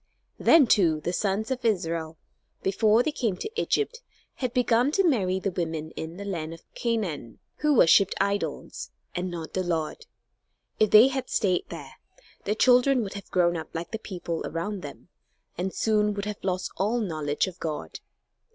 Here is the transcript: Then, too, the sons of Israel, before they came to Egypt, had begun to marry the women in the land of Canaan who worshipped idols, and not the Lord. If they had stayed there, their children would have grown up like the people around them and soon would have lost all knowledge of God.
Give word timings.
Then, 0.39 0.65
too, 0.65 0.99
the 0.99 1.13
sons 1.13 1.51
of 1.51 1.63
Israel, 1.63 2.17
before 2.63 3.03
they 3.03 3.11
came 3.11 3.37
to 3.37 3.51
Egypt, 3.55 4.01
had 4.37 4.51
begun 4.51 4.91
to 4.93 5.07
marry 5.07 5.39
the 5.39 5.51
women 5.51 5.91
in 5.91 6.17
the 6.17 6.25
land 6.25 6.55
of 6.55 6.63
Canaan 6.73 7.37
who 7.57 7.75
worshipped 7.75 8.15
idols, 8.19 8.89
and 9.13 9.29
not 9.29 9.53
the 9.53 9.61
Lord. 9.61 10.07
If 10.79 10.89
they 10.89 11.09
had 11.09 11.29
stayed 11.29 11.65
there, 11.69 11.97
their 12.45 12.55
children 12.55 13.03
would 13.03 13.13
have 13.13 13.29
grown 13.29 13.55
up 13.55 13.75
like 13.75 13.91
the 13.91 13.99
people 13.99 14.41
around 14.43 14.81
them 14.81 15.09
and 15.55 15.71
soon 15.71 16.15
would 16.15 16.25
have 16.25 16.43
lost 16.43 16.71
all 16.77 16.97
knowledge 16.99 17.45
of 17.45 17.59
God. 17.59 17.99